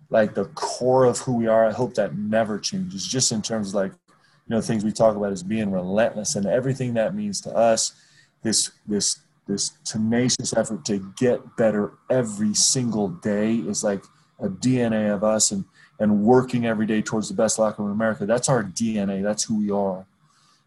like 0.10 0.34
the 0.34 0.46
core 0.46 1.06
of 1.06 1.20
who 1.20 1.36
we 1.36 1.46
are, 1.46 1.66
I 1.66 1.72
hope 1.72 1.94
that 1.94 2.18
never 2.18 2.58
changes. 2.58 3.06
Just 3.06 3.32
in 3.32 3.44
terms 3.44 3.70
of 3.70 3.76
like, 3.76 3.92
you 3.92 4.56
know, 4.56 4.62
things 4.62 4.84
we 4.84 4.92
talk 4.92 5.16
about 5.16 5.32
as 5.32 5.44
being 5.44 5.72
relentless 5.72 6.36
and 6.36 6.48
everything 6.48 6.96
that 6.96 7.14
means 7.14 7.40
to 7.42 7.56
us. 7.56 7.94
This 8.42 8.72
this 8.88 9.20
this 9.48 9.72
tenacious 9.84 10.54
effort 10.54 10.86
to 10.86 11.14
get 11.18 11.56
better 11.56 11.94
every 12.10 12.56
single 12.56 13.10
day 13.10 13.56
is 13.58 13.84
like 13.84 14.04
a 14.40 14.50
DNA 14.50 15.14
of 15.14 15.24
us 15.24 15.52
and 15.52 15.66
and 16.00 16.24
working 16.24 16.66
every 16.66 16.88
day 16.88 17.02
towards 17.02 17.28
the 17.28 17.36
best 17.36 17.60
locker 17.60 17.84
room 17.84 17.92
in 17.92 17.96
America. 17.96 18.26
That's 18.26 18.50
our 18.50 18.64
DNA. 18.64 19.22
That's 19.22 19.44
who 19.44 19.60
we 19.60 19.70
are. 19.70 20.08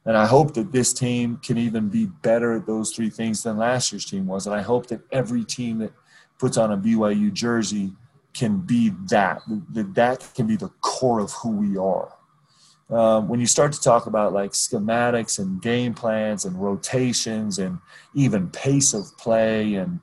And 0.04 0.16
I 0.16 0.26
hope 0.26 0.54
that 0.54 0.72
this 0.72 0.92
team 0.92 1.38
can 1.44 1.58
even 1.58 1.88
be 1.88 2.06
better 2.06 2.54
at 2.54 2.66
those 2.66 2.92
three 2.92 3.10
things 3.10 3.42
than 3.42 3.56
last 3.56 3.92
year's 3.92 4.04
team 4.04 4.26
was. 4.26 4.46
And 4.46 4.54
I 4.54 4.62
hope 4.62 4.86
that 4.88 5.00
every 5.12 5.44
team 5.44 5.78
that 5.78 5.92
puts 6.38 6.56
on 6.56 6.72
a 6.72 6.76
BYU 6.76 7.32
jersey 7.32 7.92
can 8.34 8.58
be 8.58 8.90
that. 9.10 9.42
That 9.72 9.94
that 9.94 10.28
can 10.34 10.46
be 10.46 10.56
the 10.56 10.70
core 10.80 11.20
of 11.20 11.30
who 11.32 11.50
we 11.50 11.76
are. 11.76 12.12
Um, 12.90 13.28
when 13.28 13.40
you 13.40 13.46
start 13.46 13.72
to 13.72 13.80
talk 13.80 14.06
about 14.06 14.32
like 14.32 14.50
schematics 14.50 15.38
and 15.38 15.62
game 15.62 15.94
plans 15.94 16.44
and 16.44 16.60
rotations 16.60 17.58
and 17.58 17.78
even 18.14 18.50
pace 18.50 18.92
of 18.92 19.16
play 19.16 19.76
and 19.76 19.98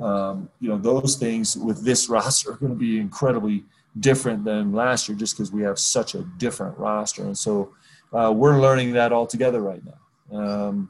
um, 0.00 0.48
you 0.58 0.68
know 0.68 0.76
those 0.76 1.14
things 1.14 1.56
with 1.56 1.84
this 1.84 2.08
roster 2.08 2.52
are 2.52 2.56
going 2.56 2.72
to 2.72 2.78
be 2.78 2.98
incredibly 2.98 3.64
different 4.00 4.44
than 4.44 4.72
last 4.72 5.08
year 5.08 5.16
just 5.16 5.36
because 5.36 5.52
we 5.52 5.62
have 5.62 5.78
such 5.78 6.16
a 6.16 6.24
different 6.38 6.76
roster 6.76 7.22
and 7.22 7.38
so 7.38 7.72
uh, 8.14 8.32
we're 8.32 8.60
learning 8.60 8.92
that 8.92 9.12
all 9.12 9.26
together 9.26 9.60
right 9.60 9.82
now 9.84 10.38
um, 10.38 10.88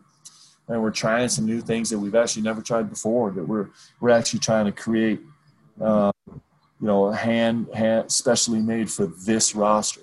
and 0.69 0.81
we're 0.83 0.91
trying 0.91 1.29
some 1.29 1.45
new 1.45 1.61
things 1.61 1.91
that 1.91 1.99
we've 1.99 2.15
actually 2.15 2.43
never 2.43 2.63
tried 2.63 2.89
before 2.89 3.31
that 3.31 3.47
we're 3.47 3.69
we're 4.01 4.11
actually 4.11 4.41
trying 4.41 4.65
to 4.65 4.73
create 4.73 5.21
uh, 5.81 6.13
you 6.27 6.41
know 6.87 7.07
a 7.07 7.17
hand 7.17 7.67
hand 7.75 8.11
specially 8.11 8.61
made 8.61 8.91
for 8.91 9.07
this 9.25 9.55
roster 9.55 10.03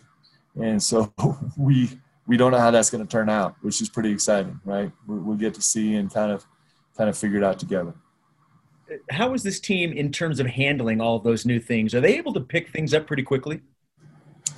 and 0.59 0.81
so 0.81 1.13
we 1.57 1.89
we 2.27 2.37
don't 2.37 2.51
know 2.51 2.59
how 2.59 2.71
that's 2.71 2.89
going 2.89 3.05
to 3.05 3.11
turn 3.11 3.29
out, 3.29 3.55
which 3.61 3.81
is 3.81 3.89
pretty 3.89 4.09
exciting, 4.09 4.59
right? 4.63 4.91
We'll 5.07 5.35
get 5.35 5.53
to 5.55 5.61
see 5.61 5.95
and 5.95 6.11
kind 6.13 6.31
of 6.31 6.45
kind 6.97 7.09
of 7.09 7.17
figure 7.17 7.37
it 7.37 7.43
out 7.43 7.59
together. 7.59 7.93
How 9.09 9.33
is 9.33 9.43
this 9.43 9.59
team 9.59 9.93
in 9.93 10.11
terms 10.11 10.39
of 10.39 10.47
handling 10.47 10.99
all 11.01 11.15
of 11.15 11.23
those 11.23 11.45
new 11.45 11.59
things? 11.59 11.95
Are 11.95 12.01
they 12.01 12.17
able 12.17 12.33
to 12.33 12.41
pick 12.41 12.69
things 12.69 12.93
up 12.93 13.07
pretty 13.07 13.23
quickly? 13.23 13.61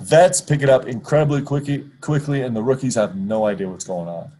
Vets 0.04 0.40
pick 0.40 0.62
it 0.62 0.68
up 0.68 0.86
incredibly 0.86 1.40
quickly, 1.40 1.88
quickly, 2.00 2.42
and 2.42 2.54
the 2.54 2.62
rookies 2.62 2.94
have 2.94 3.16
no 3.16 3.46
idea 3.46 3.68
what's 3.68 3.84
going 3.84 4.08
on. 4.08 4.30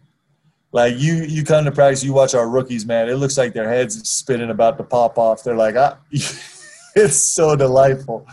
Like 0.71 0.95
you, 0.97 1.23
you 1.23 1.43
come 1.43 1.65
to 1.65 1.71
practice, 1.71 2.03
you 2.03 2.13
watch 2.13 2.35
our 2.35 2.47
rookies, 2.47 2.85
man. 2.85 3.09
It 3.09 3.15
looks 3.15 3.37
like 3.37 3.53
their 3.53 3.67
heads 3.67 4.07
spinning 4.07 4.51
about 4.51 4.77
to 4.77 4.83
pop 4.83 5.17
off. 5.17 5.43
They're 5.43 5.55
like, 5.55 5.75
ah, 5.75 5.97
it's 6.11 7.15
so 7.15 7.55
delightful. 7.55 8.27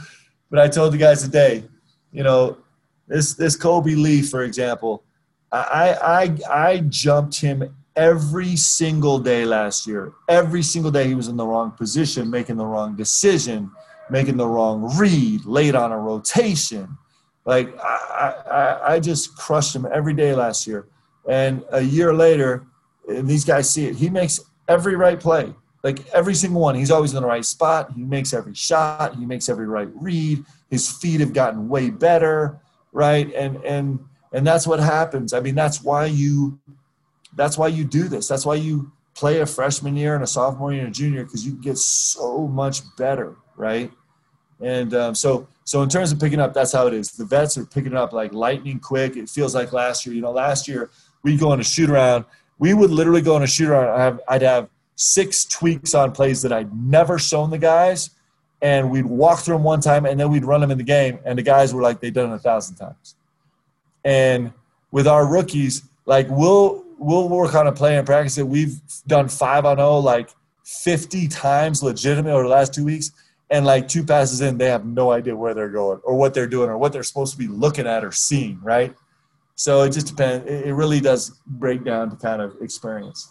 But 0.50 0.58
I 0.58 0.68
told 0.68 0.92
the 0.92 0.98
guys 0.98 1.22
today, 1.22 1.64
you 2.12 2.22
know, 2.22 2.58
this 3.08 3.34
this 3.34 3.56
Kolby 3.56 3.96
Lee, 3.96 4.20
for 4.20 4.42
example, 4.42 5.04
I 5.50 5.96
I 6.02 6.38
I 6.50 6.78
jumped 6.88 7.40
him 7.40 7.74
every 7.96 8.56
single 8.56 9.18
day 9.18 9.44
last 9.46 9.86
year. 9.86 10.12
Every 10.28 10.62
single 10.62 10.90
day 10.90 11.06
he 11.06 11.14
was 11.14 11.28
in 11.28 11.36
the 11.36 11.46
wrong 11.46 11.70
position, 11.70 12.28
making 12.30 12.56
the 12.56 12.66
wrong 12.66 12.96
decision, 12.96 13.70
making 14.10 14.36
the 14.36 14.46
wrong 14.46 14.94
read, 14.98 15.46
late 15.46 15.74
on 15.74 15.92
a 15.92 15.98
rotation. 15.98 16.98
Like 17.44 17.76
I, 17.80 18.34
I, 18.50 18.94
I 18.94 19.00
just 19.00 19.36
crushed 19.36 19.74
him 19.74 19.86
every 19.92 20.14
day 20.14 20.34
last 20.34 20.66
year. 20.66 20.86
And 21.28 21.64
a 21.70 21.80
year 21.80 22.12
later, 22.14 22.66
and 23.08 23.28
these 23.28 23.44
guys 23.44 23.68
see 23.68 23.86
it, 23.86 23.96
he 23.96 24.08
makes 24.08 24.40
every 24.68 24.96
right 24.96 25.18
play. 25.18 25.52
Like 25.82 26.06
every 26.08 26.34
single 26.34 26.60
one. 26.60 26.76
He's 26.76 26.92
always 26.92 27.12
in 27.14 27.22
the 27.22 27.28
right 27.28 27.44
spot. 27.44 27.92
He 27.92 28.02
makes 28.02 28.32
every 28.32 28.54
shot. 28.54 29.16
He 29.16 29.26
makes 29.26 29.48
every 29.48 29.66
right 29.66 29.88
read. 29.94 30.44
His 30.70 30.88
feet 30.88 31.20
have 31.20 31.32
gotten 31.32 31.68
way 31.68 31.90
better 31.90 32.60
right 32.92 33.32
and 33.34 33.56
and 33.64 33.98
and 34.32 34.46
that's 34.46 34.66
what 34.66 34.78
happens 34.78 35.32
i 35.32 35.40
mean 35.40 35.54
that's 35.54 35.82
why 35.82 36.04
you 36.04 36.58
that's 37.34 37.56
why 37.56 37.66
you 37.66 37.84
do 37.84 38.06
this 38.08 38.28
that's 38.28 38.46
why 38.46 38.54
you 38.54 38.92
play 39.14 39.40
a 39.40 39.46
freshman 39.46 39.96
year 39.96 40.14
and 40.14 40.22
a 40.22 40.26
sophomore 40.26 40.72
year 40.72 40.82
and 40.82 40.90
a 40.90 40.94
junior 40.94 41.24
because 41.24 41.44
you 41.44 41.52
get 41.54 41.78
so 41.78 42.46
much 42.46 42.82
better 42.96 43.36
right 43.56 43.90
and 44.62 44.94
um, 44.94 45.14
so 45.14 45.46
so 45.64 45.82
in 45.82 45.88
terms 45.88 46.12
of 46.12 46.20
picking 46.20 46.40
up 46.40 46.54
that's 46.54 46.72
how 46.72 46.86
it 46.86 46.94
is. 46.94 47.12
The 47.12 47.24
vets 47.24 47.56
are 47.58 47.64
picking 47.64 47.94
up 47.94 48.12
like 48.12 48.32
lightning 48.32 48.78
quick. 48.78 49.16
It 49.16 49.28
feels 49.28 49.54
like 49.54 49.72
last 49.72 50.06
year 50.06 50.14
you 50.14 50.22
know 50.22 50.32
last 50.32 50.68
year 50.68 50.90
we 51.22 51.36
go 51.36 51.50
on 51.50 51.60
a 51.60 51.64
shoot 51.64 51.90
around. 51.90 52.24
We 52.58 52.74
would 52.74 52.90
literally 52.90 53.22
go 53.22 53.34
on 53.34 53.42
a 53.42 53.46
shoot 53.46 53.68
around. 53.68 54.20
I'd 54.28 54.42
have, 54.42 54.68
six 54.94 55.46
tweaks 55.46 55.94
on 55.94 56.12
plays 56.12 56.42
that 56.42 56.52
i'd 56.52 56.72
never 56.76 57.18
shown 57.18 57.50
the 57.50 57.58
guys 57.58 58.10
and 58.62 58.90
we'd 58.90 59.04
walk 59.04 59.40
through 59.40 59.56
them 59.56 59.64
one 59.64 59.80
time 59.80 60.06
and 60.06 60.18
then 60.18 60.30
we'd 60.30 60.44
run 60.44 60.60
them 60.60 60.70
in 60.70 60.78
the 60.78 60.84
game 60.84 61.18
and 61.24 61.38
the 61.38 61.42
guys 61.42 61.74
were 61.74 61.82
like 61.82 62.00
they've 62.00 62.14
done 62.14 62.30
it 62.30 62.36
a 62.36 62.38
thousand 62.38 62.76
times. 62.76 63.16
And 64.04 64.52
with 64.92 65.06
our 65.06 65.26
rookies 65.26 65.82
like 66.06 66.28
we'll 66.30 66.84
we'll 66.98 67.28
work 67.28 67.54
on 67.54 67.66
a 67.66 67.72
play 67.72 67.96
and 67.98 68.06
practice 68.06 68.36
that 68.36 68.46
we've 68.46 68.80
done 69.06 69.28
five 69.28 69.66
on 69.66 69.80
oh 69.80 69.98
like 69.98 70.30
50 70.64 71.26
times 71.28 71.82
legitimate 71.82 72.30
over 72.30 72.44
the 72.44 72.48
last 72.48 72.72
two 72.72 72.84
weeks 72.84 73.10
and 73.52 73.64
like 73.64 73.86
two 73.86 74.02
passes 74.02 74.40
in 74.40 74.58
they 74.58 74.66
have 74.66 74.84
no 74.84 75.12
idea 75.12 75.36
where 75.36 75.54
they're 75.54 75.68
going 75.68 76.00
or 76.02 76.16
what 76.16 76.34
they're 76.34 76.48
doing 76.48 76.68
or 76.68 76.76
what 76.78 76.92
they're 76.92 77.04
supposed 77.04 77.32
to 77.32 77.38
be 77.38 77.46
looking 77.46 77.86
at 77.86 78.04
or 78.04 78.10
seeing 78.10 78.58
right 78.62 78.96
so 79.54 79.82
it 79.82 79.90
just 79.90 80.08
depends 80.08 80.44
it 80.50 80.72
really 80.72 81.00
does 81.00 81.40
break 81.46 81.84
down 81.84 82.10
to 82.10 82.16
kind 82.16 82.42
of 82.42 82.56
experience 82.60 83.30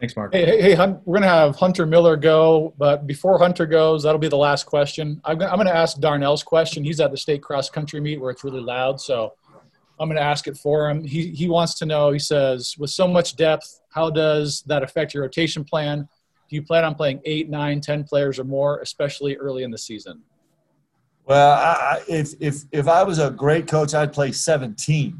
Thanks, 0.00 0.16
Mark. 0.16 0.34
Hey, 0.34 0.44
hey, 0.44 0.74
hey 0.74 0.76
we're 1.04 1.20
going 1.20 1.22
to 1.22 1.28
have 1.28 1.54
Hunter 1.54 1.86
Miller 1.86 2.16
go, 2.16 2.74
but 2.76 3.06
before 3.06 3.38
Hunter 3.38 3.66
goes, 3.66 4.02
that'll 4.02 4.18
be 4.18 4.26
the 4.26 4.36
last 4.36 4.66
question. 4.66 5.20
I'm, 5.24 5.40
I'm 5.40 5.54
going 5.54 5.68
to 5.68 5.76
ask 5.76 5.98
Darnell's 5.98 6.42
question. 6.42 6.82
He's 6.82 6.98
at 6.98 7.12
the 7.12 7.16
state 7.16 7.40
cross 7.40 7.70
country 7.70 8.00
meet 8.00 8.20
where 8.20 8.32
it's 8.32 8.42
really 8.42 8.60
loud, 8.60 9.00
so 9.00 9.34
I'm 10.00 10.08
going 10.08 10.16
to 10.16 10.24
ask 10.24 10.48
it 10.48 10.56
for 10.56 10.90
him. 10.90 11.04
He, 11.04 11.28
he 11.28 11.48
wants 11.48 11.74
to 11.74 11.86
know, 11.86 12.10
he 12.10 12.18
says, 12.18 12.76
with 12.76 12.90
so 12.90 13.06
much 13.06 13.36
depth, 13.36 13.80
how 13.90 14.10
does 14.10 14.62
that 14.62 14.82
affect 14.82 15.14
your 15.14 15.22
rotation 15.22 15.62
plan? 15.62 16.08
Do 16.52 16.56
you 16.56 16.62
plan 16.62 16.84
on 16.84 16.94
playing 16.94 17.22
eight, 17.24 17.48
nine, 17.48 17.80
ten 17.80 18.04
players 18.04 18.38
or 18.38 18.44
more, 18.44 18.80
especially 18.80 19.36
early 19.38 19.62
in 19.62 19.70
the 19.70 19.78
season? 19.78 20.20
Well, 21.24 21.52
I, 21.52 22.02
if, 22.06 22.34
if, 22.40 22.64
if 22.70 22.88
I 22.88 23.04
was 23.04 23.18
a 23.18 23.30
great 23.30 23.66
coach, 23.66 23.94
I'd 23.94 24.12
play 24.12 24.32
17. 24.32 25.18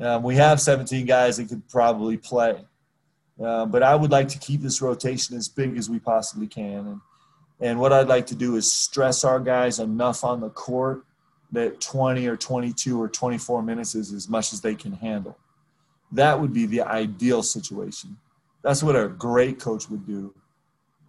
Um, 0.00 0.22
we 0.24 0.34
have 0.34 0.60
17 0.60 1.06
guys 1.06 1.36
that 1.36 1.48
could 1.48 1.68
probably 1.68 2.16
play. 2.16 2.64
Uh, 3.40 3.66
but 3.66 3.84
I 3.84 3.94
would 3.94 4.10
like 4.10 4.26
to 4.30 4.40
keep 4.40 4.60
this 4.60 4.82
rotation 4.82 5.36
as 5.36 5.46
big 5.46 5.78
as 5.78 5.88
we 5.88 6.00
possibly 6.00 6.48
can. 6.48 6.78
And, 6.88 7.00
and 7.60 7.78
what 7.78 7.92
I'd 7.92 8.08
like 8.08 8.26
to 8.26 8.34
do 8.34 8.56
is 8.56 8.72
stress 8.74 9.22
our 9.22 9.38
guys 9.38 9.78
enough 9.78 10.24
on 10.24 10.40
the 10.40 10.50
court 10.50 11.04
that 11.52 11.80
20 11.80 12.26
or 12.26 12.36
22 12.36 13.00
or 13.00 13.08
24 13.08 13.62
minutes 13.62 13.94
is 13.94 14.12
as 14.12 14.28
much 14.28 14.52
as 14.52 14.62
they 14.62 14.74
can 14.74 14.94
handle. 14.94 15.38
That 16.10 16.40
would 16.40 16.52
be 16.52 16.66
the 16.66 16.80
ideal 16.80 17.44
situation. 17.44 18.16
That's 18.62 18.82
what 18.82 18.96
a 18.96 19.08
great 19.08 19.60
coach 19.60 19.88
would 19.88 20.06
do. 20.06 20.34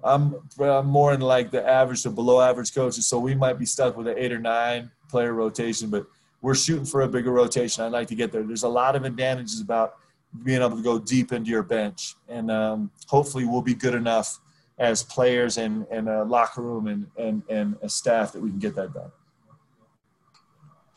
I'm, 0.04 0.36
I'm 0.60 0.88
more 0.88 1.14
in 1.14 1.22
like 1.22 1.52
the 1.52 1.68
average 1.68 2.04
to 2.04 2.10
below 2.10 2.40
average 2.42 2.74
coaches, 2.74 3.08
so 3.08 3.20
we 3.20 3.36
might 3.36 3.60
be 3.60 3.66
stuck 3.66 3.98
with 3.98 4.08
an 4.08 4.18
eight 4.18 4.32
or 4.32 4.40
nine 4.40 4.92
player 5.10 5.34
rotation, 5.34 5.90
but 5.90 6.06
we're 6.42 6.56
shooting 6.56 6.86
for 6.86 7.02
a 7.02 7.08
bigger 7.08 7.32
rotation. 7.32 7.84
I'd 7.84 7.92
like 7.92 8.08
to 8.08 8.16
get 8.16 8.32
there. 8.32 8.44
There's 8.44 8.64
a 8.64 8.70
lot 8.70 8.96
of 8.96 9.06
advantages 9.06 9.62
about– 9.62 9.96
being 10.44 10.62
able 10.62 10.78
to 10.78 10.84
go 10.84 11.00
deep 11.00 11.32
into 11.32 11.50
your 11.50 11.64
bench. 11.64 12.16
And 12.28 12.52
um, 12.52 12.92
hopefully, 13.08 13.46
we'll 13.46 13.62
be 13.62 13.74
good 13.74 13.96
enough 13.96 14.40
as 14.78 15.04
players 15.04 15.58
and, 15.58 15.86
and 15.92 16.08
a 16.08 16.24
locker 16.24 16.62
room 16.62 16.88
and, 16.88 17.08
and, 17.18 17.44
and 17.50 17.76
a 17.82 17.90
staff 17.90 18.32
that 18.34 18.42
we 18.42 18.50
can 18.50 18.60
get 18.60 18.76
that 18.76 18.94
done. 18.94 19.12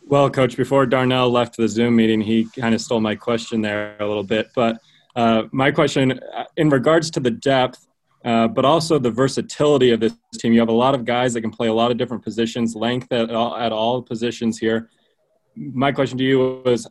Well, 0.05 0.31
Coach, 0.31 0.57
before 0.57 0.85
Darnell 0.87 1.31
left 1.31 1.57
the 1.57 1.69
Zoom 1.69 1.97
meeting, 1.97 2.21
he 2.21 2.47
kind 2.57 2.75
of 2.75 2.81
stole 2.81 3.01
my 3.01 3.15
question 3.15 3.63
there 3.63 3.97
a 3.99 4.07
little 4.07 4.25
bit. 4.25 4.49
But 4.55 4.81
uh, 5.15 5.45
my 5.53 5.71
question, 5.71 6.13
uh, 6.13 6.45
in 6.57 6.69
regards 6.71 7.11
to 7.11 7.21
the 7.21 7.31
depth, 7.31 7.87
uh, 8.25 8.49
but 8.49 8.65
also 8.65 8.99
the 8.99 9.11
versatility 9.11 9.91
of 9.91 10.01
this 10.01 10.13
team, 10.39 10.53
you 10.53 10.61
have 10.61 10.69
a 10.69 10.73
lot 10.73 10.95
of 10.95 11.05
guys 11.05 11.35
that 11.35 11.41
can 11.41 11.51
play 11.51 11.69
a 11.69 11.73
lot 11.73 11.91
of 11.91 11.97
different 11.97 12.23
positions, 12.23 12.75
length 12.75 13.11
at 13.13 13.31
all, 13.31 13.57
at 13.57 13.73
all 13.73 14.01
positions 14.01 14.59
here. 14.59 14.89
my 15.57 15.93
question 15.93 16.17
to 16.19 16.25
you 16.25 16.63
was 16.65 16.87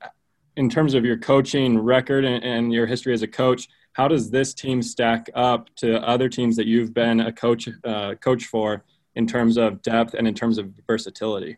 in 0.58 0.70
terms 0.70 0.94
of 0.94 1.06
your 1.06 1.18
coaching 1.18 1.80
record 1.80 2.26
and, 2.26 2.44
and, 2.44 2.74
your 2.74 2.86
history 2.86 3.14
as 3.14 3.22
a 3.22 3.28
coach, 3.28 3.70
how 3.94 4.08
does 4.08 4.30
this 4.30 4.54
team 4.54 4.82
stack 4.82 5.30
up 5.34 5.74
to 5.78 6.06
other 6.06 6.28
teams 6.30 6.56
that 6.58 6.68
you've 6.68 6.94
been 6.94 7.22
a 7.22 7.32
coach 7.32 7.70
uh, 7.86 8.14
coach 8.16 8.46
for 8.46 8.84
in 9.16 9.26
terms 9.26 9.58
of 9.58 9.82
depth 9.82 10.14
and 10.14 10.28
in 10.28 10.34
terms 10.34 10.58
of 10.58 10.70
versatility? 10.86 11.58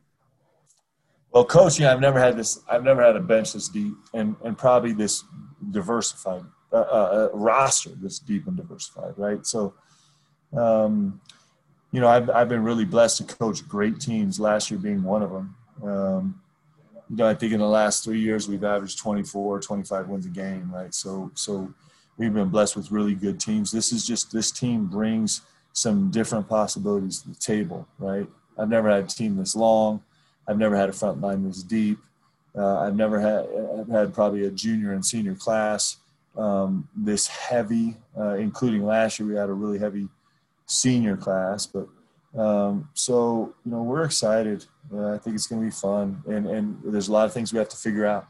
Well, 1.34 1.46
coaching, 1.46 1.88
I've 1.88 2.00
never 2.00 2.20
had 2.20 2.38
this. 2.38 2.60
I've 2.70 2.84
never 2.84 3.04
had 3.04 3.16
a 3.16 3.20
bench 3.20 3.54
this 3.54 3.68
deep, 3.68 3.96
and 4.13 4.36
and 4.44 4.56
probably 4.56 4.94
this 4.94 5.24
diversified 5.72 6.44
uh, 6.72 6.78
uh, 6.78 7.30
roster 7.34 7.90
this 7.90 8.20
deep 8.20 8.48
and 8.48 8.56
diversified, 8.56 9.13
right? 9.18 9.46
So, 9.46 9.74
um, 10.56 11.20
you 11.92 12.02
know, 12.02 12.08
I've 12.08 12.30
I've 12.30 12.50
been 12.50 12.63
really 12.63 12.86
blessed 12.86 13.18
to 13.18 13.24
coach 13.24 13.68
great 13.68 14.00
teams. 14.00 14.40
Last 14.40 14.70
year 14.70 14.80
being 14.80 15.02
one 15.04 15.24
of 15.24 15.32
them. 15.32 15.56
Um, 15.84 16.42
you 17.10 17.18
know, 17.18 17.28
I 17.28 17.34
think 17.34 17.52
in 17.52 17.60
the 17.60 17.68
last 17.68 18.04
three 18.04 18.20
years 18.20 18.48
we've 18.48 18.63
averaged 18.63 18.98
24, 18.98 19.60
25 19.60 20.08
wins 20.08 20.25
a 20.25 20.30
game, 20.30 20.72
right? 20.74 20.94
So, 20.94 21.30
so 21.36 21.72
we've 22.18 22.34
been 22.34 22.50
blessed 22.50 22.75
with 22.75 22.92
really 22.92 23.13
good 23.13 23.40
teams. 23.40 23.72
This 23.72 23.92
is 23.92 24.06
just 24.06 24.32
this 24.32 24.52
team 24.52 24.86
brings 24.88 25.42
some 25.74 26.10
different 26.10 26.48
possibilities 26.48 27.22
to 27.22 27.30
the 27.30 27.36
table, 27.36 27.88
right? 28.00 28.28
I've 28.58 28.70
never 28.70 28.90
had 28.90 29.04
a 29.04 29.08
team 29.08 29.36
this 29.36 29.56
long. 29.56 30.02
I've 30.47 30.57
never 30.57 30.75
had 30.75 30.89
a 30.89 30.93
front 30.93 31.21
line 31.21 31.43
this 31.47 31.63
deep. 31.63 32.00
Uh, 32.55 32.79
I've 32.81 32.95
never 32.95 33.19
had 33.19 33.47
I've 33.79 33.88
had 33.88 34.13
probably 34.13 34.45
a 34.45 34.51
junior 34.51 34.93
and 34.93 35.05
senior 35.05 35.35
class 35.35 35.97
um, 36.38 36.88
this 36.95 37.27
heavy, 37.27 37.97
uh, 38.17 38.35
including 38.35 38.85
last 38.85 39.19
year 39.19 39.27
we 39.27 39.35
had 39.35 39.50
a 39.50 39.53
really 39.53 39.79
heavy 39.79 40.07
senior 40.65 41.17
class. 41.17 41.65
But 41.65 41.88
um, 42.39 42.89
so 42.93 43.53
you 43.65 43.71
know 43.71 43.83
we're 43.83 44.03
excited. 44.03 44.65
Uh, 44.93 45.13
I 45.13 45.17
think 45.17 45.35
it's 45.35 45.47
going 45.47 45.62
to 45.62 45.65
be 45.65 45.71
fun, 45.71 46.23
and 46.27 46.47
and 46.47 46.79
there's 46.83 47.07
a 47.07 47.12
lot 47.12 47.25
of 47.25 47.33
things 47.33 47.53
we 47.53 47.59
have 47.59 47.69
to 47.69 47.77
figure 47.77 48.05
out. 48.05 48.27